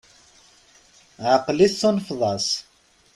Ɛeqel-it 1.29 1.73
tunefeḍ-as! 1.79 2.47